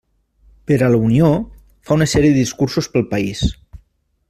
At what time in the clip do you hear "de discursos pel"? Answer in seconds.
2.37-3.07